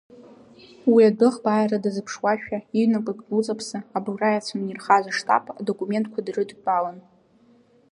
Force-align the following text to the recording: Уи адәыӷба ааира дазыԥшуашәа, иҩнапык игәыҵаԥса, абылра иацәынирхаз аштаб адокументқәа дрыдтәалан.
Уи 0.91 1.01
адәыӷба 1.09 1.49
ааира 1.53 1.83
дазыԥшуашәа, 1.83 2.57
иҩнапык 2.77 3.19
игәыҵаԥса, 3.23 3.77
абылра 3.97 4.29
иацәынирхаз 4.33 5.05
аштаб 5.11 5.43
адокументқәа 5.59 6.25
дрыдтәалан. 6.25 6.97